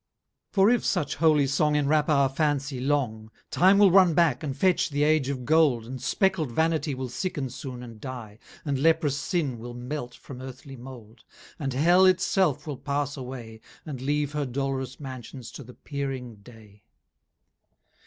[0.01, 4.57] XIV For if such holy Song Enwrap our fancy long, Time will run back, and
[4.57, 9.15] fetch the age of gold, And speckl'd vanity Will sicken soon and die, And leprous
[9.19, 11.23] sin will melt from earthly mould,
[11.59, 16.37] And Hell it self will pass away And leave her dolorous mansions to the peering
[16.37, 16.81] day.